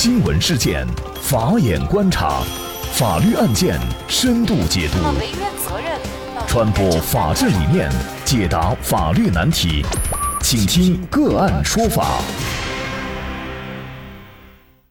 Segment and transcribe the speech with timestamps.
[0.00, 0.86] 新闻事件，
[1.20, 2.40] 法眼观察，
[2.92, 3.76] 法律案件
[4.06, 4.98] 深度解读，
[6.46, 7.90] 传播法治理念，
[8.24, 9.84] 解答法律难题，
[10.40, 12.20] 请听个案说法。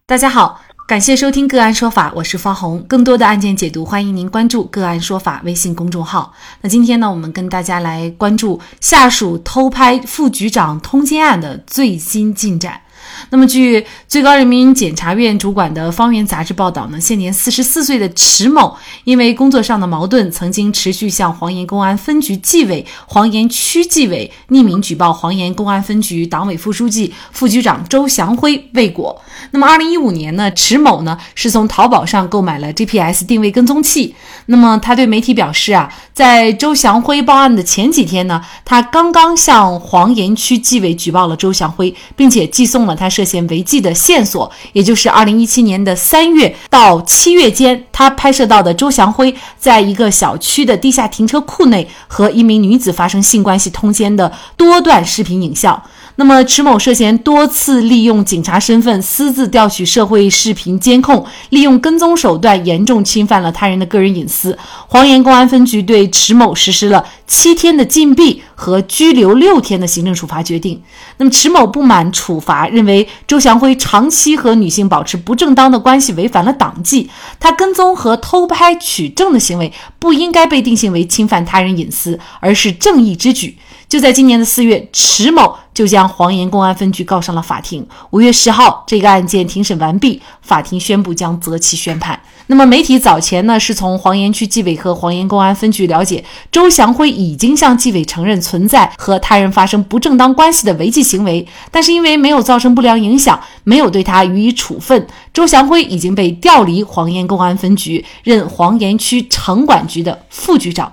[0.06, 2.82] 大家好，感谢收听个案说法，我是方红。
[2.82, 6.34] 更多的案件解读，欢迎您关注个案说法微信公众号。
[6.60, 12.82] 那今天呢，我们跟大家来关注下属偷拍副局长通奸案的最新进展。
[13.30, 29.22] 那么，据最高人民检察院主管的《方圆》杂志报道呢，现年四十四岁的迟某，因为工作上的矛盾，曾经持续向黄岩公安分局纪委、黄岩区纪委匿名举报黄岩公安分局党委副书记、副局长周祥辉未果。
[29.52, 34.16] 那么，二零一五年呢，迟某呢是从淘宝上购买了 GPS 定位跟踪器。
[34.48, 43.08] 那么，他对媒体表示啊，在周祥辉报案的前几天呢，他刚刚向黄岩区纪委举报了周祥辉，并且寄送了他。
[43.18, 55.82] 涉嫌违纪的线索，也就是二零一七年的三月到七月间，他拍摄到的周祥辉在一个小区的地下停车库内和一名女子发生性关系通奸的多段视频影像。
[56.20, 64.58] 那么，迟某涉嫌多次利用警察身份私自调取社会视频监控，利用跟踪手段严重侵犯了他人的个人隐私。
[64.88, 70.82] 黄岩公安分局对迟某实施了七天的禁闭和拘留六天的行政处罚决定。
[71.18, 77.12] 那么，迟某不满处罚，认为周祥辉长期和女性保持不正当的关系，违反了党纪。
[77.40, 83.60] 他跟踪和偷拍取证的行为不应该被定性为侵犯他人隐私，而是正义之举。
[83.88, 87.86] 就在今年的四月，迟某就将黄岩公安分局告上了法庭。
[88.10, 92.20] 五月十号，这个案件庭审完毕，法庭宣布将择期宣判。
[92.48, 105.06] 那么，媒体早前呢是从黄岩区纪委和黄岩公安分局了解，周祥辉已经向纪委承认存在和他人发生不正当关系的违纪行为，但是因为没有造成不良影响，没有对他予以处分。
[105.32, 110.92] 周祥辉已经被调离黄岩公安分局，任黄岩区城管局的副局长。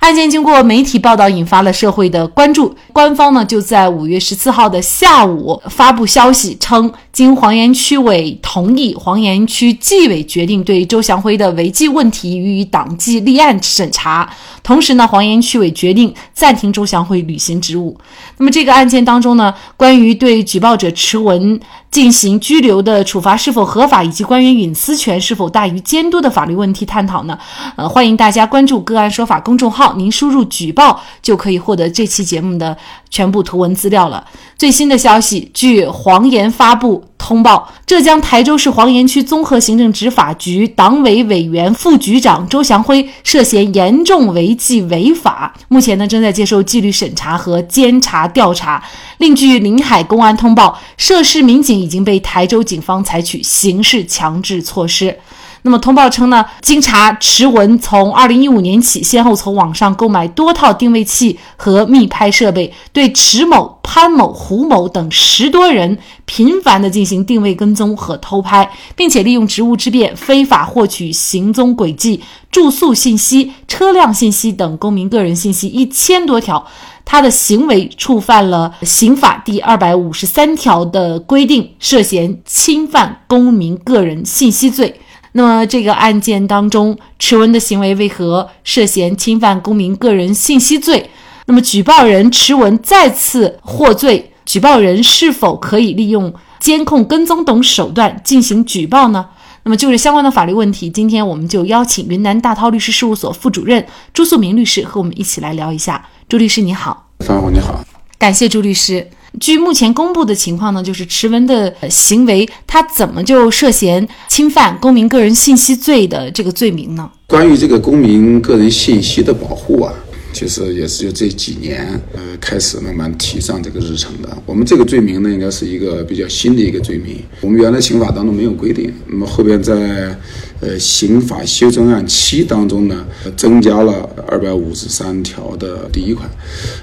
[0.00, 2.74] 案件经过媒体报道，引发了社会的关注。
[2.92, 14.32] 官方呢就在五月十四号的下午发布消息称，经黄岩区委同意，黄岩区纪委决定对周祥辉的违纪问题予以党纪立案审查。
[14.62, 17.98] 同时呢，黄岩区委决定暂停周祥辉履行职务。
[18.36, 21.58] 那么这个案件当中呢，关于对举报者迟文
[21.90, 27.36] 进行拘留的处罚是否合法，以及关于隐私权是否大于监督的法律问题探讨呢？
[27.74, 29.94] 呃，欢迎大家关注“个案说法”公众号。
[29.96, 32.76] 您输入“举报”就可以获得这期节目的
[33.10, 34.24] 全部图文资料了。
[34.56, 48.82] 最新的消息，据黄岩发布通报，浙江台州市黄岩区综合行政执法局党委委员、副局长周祥辉涉嫌严重违纪违法，目前呢正在接受纪律审查和监察调查。
[49.18, 55.18] 另据临海公安通报，涉事民警已经被台州警方采取刑事强制措施。
[55.62, 76.66] 那么通报称呢，经查，迟文从二零一五年起，先后从网上购买多套定位器和密拍设备，对迟某、潘某、胡某等十多人频繁地进行定位跟踪和偷拍，并且利用职务之便非法获取行踪轨迹、住宿信息、车辆信息等公民个人信息一千多条。
[77.06, 85.00] 他的行为触犯了刑法第二百五十三条的规定，涉嫌侵犯公民个人信息罪。
[85.32, 91.08] 那么这个案件当中，迟文的行为为何涉嫌侵犯公民个人信息罪？
[91.48, 99.24] 那么举报人迟文再次获罪，举报人是否可以利用监控跟踪等手段进行举报呢？
[99.62, 103.82] 那么就是相关的法律问题，今天我们就邀请云南大韬律师事务所副主任
[104.12, 106.06] 朱素明律师和我们一起来聊一下。
[106.28, 107.82] 朱律师你好，方红你好，
[108.18, 109.08] 感谢朱律师。
[109.40, 117.10] 据目前公布的情况呢，就是迟文的行为，他怎么就涉嫌侵犯公民个人信息罪的这个罪名呢？
[117.26, 119.90] 关于这个公民个人信息的保护啊。
[120.32, 124.28] 其实也是就这几年，呃，开始慢慢提上这个日程的。
[124.46, 127.16] 我们这个罪名呢，应该是一个比较新的一个罪名。
[127.40, 130.16] 我们原来刑法当中没有规定，那么后边在
[130.60, 133.04] 呃刑法修正案七当中呢，
[133.36, 136.30] 增加了二百五十三条的第一款。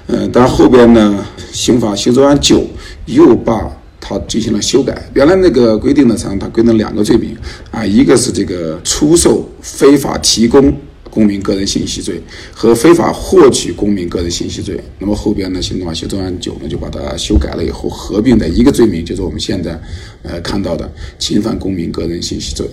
[0.08, 2.66] 嗯，但后边呢，刑法修正案九
[3.06, 3.70] 又把
[4.00, 5.08] 它进行了修改。
[5.14, 7.34] 原来那个规定的，上它规定两个罪名
[7.70, 10.76] 啊，一个是这个出售非法提供。
[11.16, 12.20] 公民个人信息罪
[12.52, 19.80] 和非法获取公民个人信息罪，那么后边呢，行政法修正案九呢就把它修改了以后合并的一个罪名，就是我们现在
[20.22, 22.66] 呃看到的侵犯公民个人信息罪。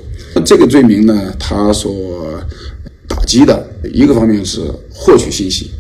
[0.46, 2.38] 这个罪名呢，它所
[3.08, 4.60] 打击的一个方面是
[4.92, 5.72] 获取信息，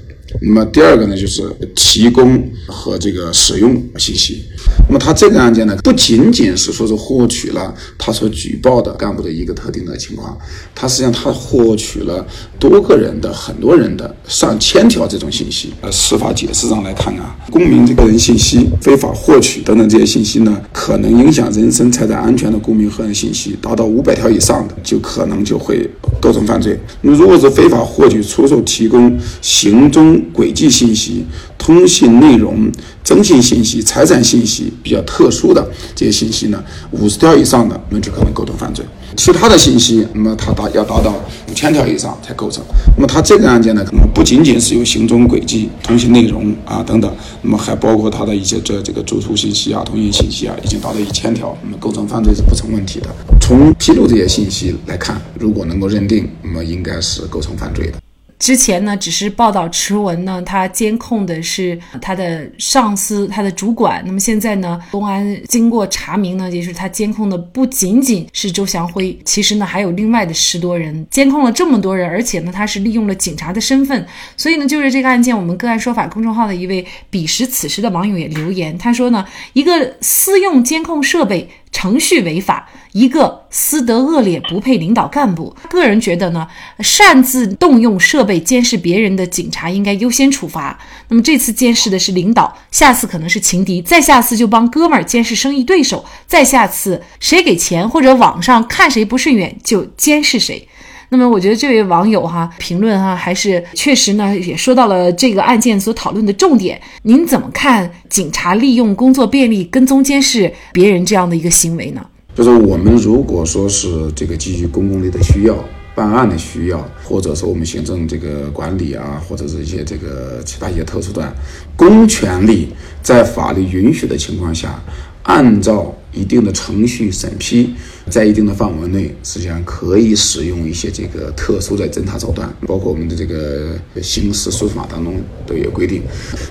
[0.42, 1.44] 那么第二个呢，就是
[1.75, 4.45] 提供和这个使用信息。
[4.94, 10.38] 那么他这个案件呢，不仅仅是说是获取了他所举报的干部的一个特定的情况，
[10.75, 12.24] 他实际上他获取了
[12.60, 15.74] 多个人的、很多人的上千条这种信息。
[15.81, 25.89] 呃，司法解释上来看啊，公民个人信息非法获取等等这些信息呢，可能影响人身财产安全的公民个人信息达到五百条以上的，就可能就会
[26.22, 26.80] 构成犯罪。
[27.01, 31.25] 那么如果是非法获取、出售、提供行踪轨迹信息、
[31.63, 32.69] 通信内容。
[33.04, 38.83] 征信信息、财产信息比较特殊的这些信息呢，五十条以上的，那就可能构成犯罪。
[39.18, 41.13] 其他的信息，那么它达要达到
[41.50, 42.63] 五千条以上才构成。
[42.95, 53.10] 那么它这个案件呢，可能不仅仅是有行踪轨迹、通信内容啊等等，那么还包括它的一些这这个住宿信息啊、通信信息啊，已经达到一千条，那么构成犯罪是不成问题的。
[53.42, 58.03] 从披露这些信息来看，如果能够认定，那么应该是构成犯罪的。
[58.44, 64.04] 之前呢，只是报道迟文呢，他监控的是他的上司、他的主管。
[64.06, 74.06] 那么现在呢，公安经过查明呢，也是他监控的不仅仅是周祥辉，其实呢还有另外的十多人，监控了这么多人，而且呢他是利用了警察的身份。
[74.36, 81.50] 所以呢，就是这个案件，我们个案说法公众号的一位彼时此时的网友也留言，他说呢，一个私用监控设备。
[81.74, 85.54] 程序违法，一个私德恶劣，不配领导干部。
[85.70, 86.48] 个人觉得呢，
[86.80, 90.80] 擅自动用设备监视别人的警察应该优先处罚。
[91.10, 100.70] 那么这次监视的是领导，下次可能是情敌，再下次就帮哥们儿监视生意对手，再下次谁给钱或者网上看谁不顺眼就监视谁。
[101.13, 106.81] 那么我觉得这位网友哈评论哈还是确实呢也说到了这个案件所讨论的重点。
[107.04, 112.04] 您怎么看警察利用工作便利跟踪监视别人这样的一个行为呢？
[112.33, 115.56] 就是我们如果说是这个基于公共利益的需要、
[115.94, 121.31] 办案的需要，或者说我们行政这个管理啊，或者是一些这个其他一些特殊的
[121.75, 122.69] 公权力，
[123.04, 124.81] 在法律允许的情况下，
[125.24, 127.74] 按照一定的程序审批。
[128.10, 135.16] 在一定的范围内，实际上可以使用一些这个特殊的侦查手段，包括我们的这个刑事诉讼法当中
[135.48, 136.02] 都有规定。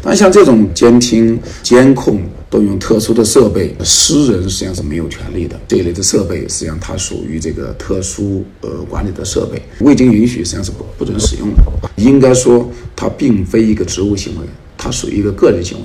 [0.01, 5.61] 但像这种监听、监控动用特殊的设备，私人实际上是没有权利的。
[5.69, 11.63] 这一类的设备实际上它属于这个特殊呃管理的设备，未经允许实际上是不不准使用的。
[11.97, 12.67] 应该说，
[12.97, 14.47] 它并非一个职务行为，
[14.79, 15.85] 它属于一个个人行为。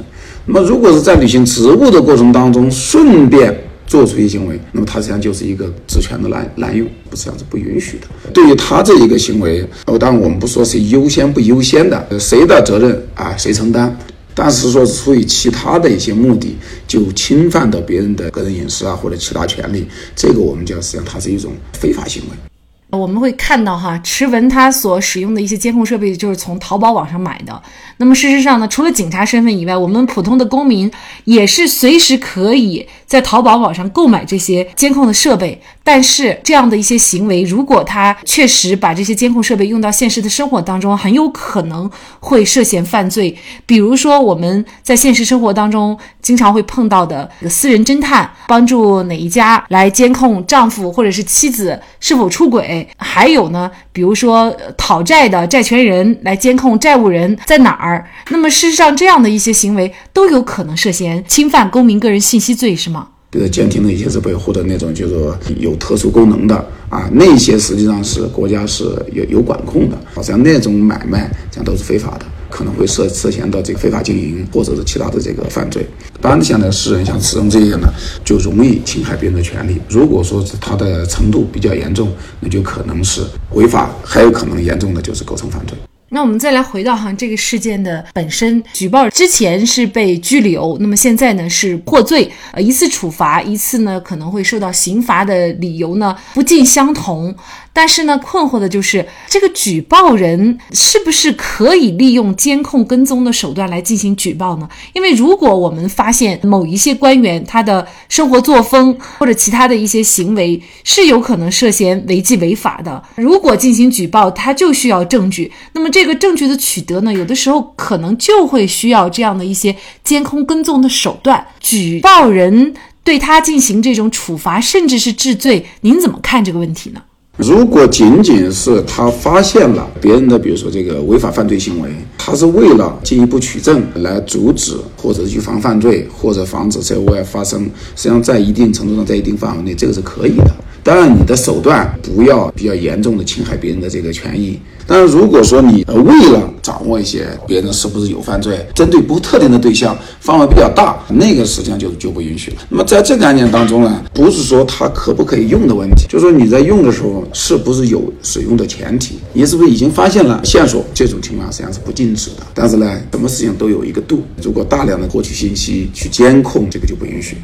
[0.49, 3.53] 那么，如果是在履行职务的过程当中，顺便
[3.85, 8.07] 做出一些行为，那么他实际上就是一个职权的滥滥用，不是这样子不允许的。
[8.33, 13.93] 对于他这一个行为，哦，当然我们不说谁优先不优先的，谁的责任啊谁承担，
[14.33, 16.55] 但是说出于其他的一些目的，
[16.87, 19.85] 就侵犯到别人的个人隐私啊或者其他权利，
[20.15, 22.46] 这个我们叫实际上它是一种非法行为。
[22.89, 27.61] 我们会看到哈，迟文他所使用的一些监控设备就是从淘宝网上买的。
[27.97, 30.89] 那么事实上呢，除了警察身份以外，我们普通的公民
[31.25, 35.59] 也是随时可以在淘宝网上购买这些监控的设备。
[35.83, 41.89] 但是这样的一些行为，如果他确实把这些监控设备用到现实的生活当中，很有可能
[42.19, 43.33] 会涉嫌犯罪。
[43.65, 52.85] 比如说我们在现实生活当中经常会碰到的私人侦探，帮助哪一家来监控丈夫或者是妻子是否出轨。
[52.97, 58.05] 还有呢，比如说讨债的债权人来监控债务人在哪儿。
[58.29, 62.96] 那么事实上，这样的一些行为都有可能涉嫌侵犯公民个人信息罪，是吗？
[63.29, 66.55] 比如监听的一些设备或者那种就是说有特殊功能的
[66.89, 72.25] 啊，那些实际上是国家是有有管控的，好像那种买卖这样都是非法的。
[72.49, 75.85] 可能会涉涉嫌到这个非法经营，或者是其他的这个犯罪。
[76.21, 77.89] 当然现在私人像使用这些呢，
[78.23, 79.81] 就容易侵害别人的权利。
[79.89, 85.77] 如果说是它的程度比较严重，那就可能是违法，还有可能严重的就是构成犯罪。
[86.09, 97.35] 那我们再来回到哈这个事件的本身，举报之前是被拘留，那么现在呢是获罪，呃一次处罚，一次呢可能会受到刑罚的理由呢不尽相同。
[97.77, 104.67] 但是呢，困惑的就是这个举报人是不是可以利用监控跟踪的手段来进行举报呢？
[104.93, 115.51] 因为如果我们发现某一些官员他的生活作风或者其他的一些行为是有可能涉嫌违纪违法的，如果进行举报，他就需要证据。
[115.73, 121.45] 那么这个证据的取得呢，有的时候可能就会需要这样的一些监控跟踪的手段。
[121.59, 127.03] 举报人对他进行这种处罚，甚至是治罪，您怎么看这个问题呢？
[127.37, 137.61] 如果仅仅是他发现了别人的，比如说这个违法犯罪行为，他是为了进一步取证来阻止或者预防犯罪，或者防止在外发生，
[137.95, 140.51] 实际上在一定程度上，在一定范围内，这个是可以的。
[140.83, 144.59] 当然你的手段不要比较严重的侵害别人的这个权益。
[144.87, 152.57] 但是如果说你为了掌握一些别人是不是有犯罪，针对不特定的对象，范围比较大，那个实际上就就不允许了。
[152.67, 162.45] 那么在这个案件当中呢，不是说他可不可以用的问题，就是说你在用的时候是不是有使用的前提，你是不是已经发现了线索，这种情况实际上是不禁止的。
[162.53, 167.37] 但是呢，什么事情都有一个度，如果大量的获取信息去监控，这个就不允许。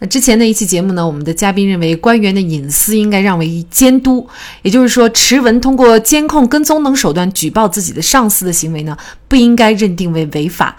[0.00, 4.28] 那之前的一期节目呢，我们的嘉宾认为官员的隐私应该让为监督，
[4.62, 8.96] 也就是说，持文通过监控、跟踪等手段举报自己的上司的行为呢，
[9.28, 10.76] 不应该认定为违法。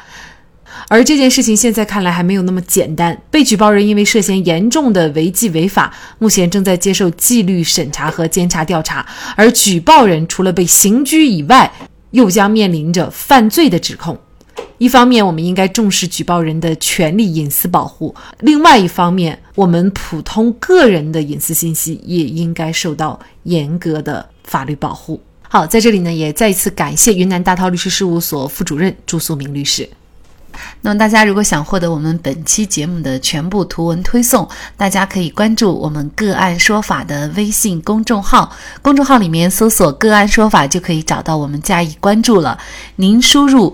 [0.90, 9.06] 而这件事情现在看来还没有那么简单，被举报人因为涉嫌严重的违纪违法，目前正在接受纪律审查和监察调查，
[9.38, 11.72] 而举报人除了被刑拘以外，
[12.12, 14.20] 又将面临着犯罪的指控。
[14.78, 25.22] 一方面，我们应该重视举报人的权利隐私保护；另外一方面，我们普通个人的隐私信息也应该受到严格的法律保护。
[25.48, 29.88] 好，在这里呢，也再一次感谢云南大韬律师事务所副主任朱素明律师。
[30.82, 42.58] 那么，大家如果想获得我们本期节目的全部图文推送，大家可以关注我们“个案说法”的微信公众号，公众号里面搜索“个案说法”就可以找到我们加以关注了。
[42.98, 43.74] 您输入。